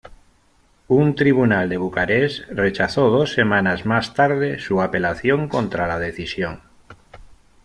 Un 0.95 1.11
tribunal 1.19 1.69
de 1.69 1.77
Bucarest 1.77 2.47
rechazó 2.49 3.11
dos 3.11 3.33
semanas 3.33 3.85
más 3.85 4.15
tarde 4.15 4.57
su 4.57 4.81
apelación 4.81 5.47
contra 5.47 5.85
la 5.85 5.99
decisión. 5.99 6.63